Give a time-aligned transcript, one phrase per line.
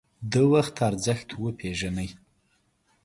[0.31, 2.09] د وخت ارزښت وپیژنئ